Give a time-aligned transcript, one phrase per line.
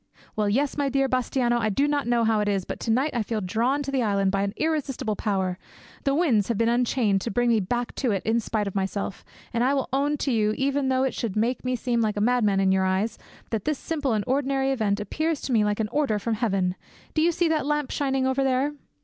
[0.35, 3.11] "Well, yes, my dear Bastiano, I do not know how it is, but to night
[3.13, 5.59] I feel drawn to the island by an irresistible power.
[6.05, 9.23] The winds have been unchained to bring me back to it in spite of myself,
[9.53, 12.19] and I will own to you, even though it should make me seem like a
[12.19, 13.19] madman in your eyes,
[13.51, 16.73] that this simple and ordinary event appears to me like an order from heaven.
[17.13, 18.73] Do you see that lamp shining over there?"